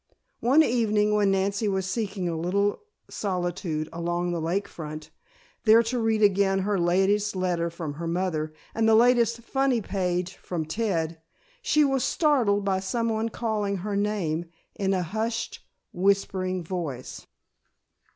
[0.39, 5.11] One evening when Nancy was seeking a little solitude along the lake front,
[5.65, 10.33] there to read again her latest letter from her mother and the latest "funny page"
[10.37, 11.21] from Ted,
[11.61, 17.27] she was startled by someone calling her name in a hushed, whispering voice.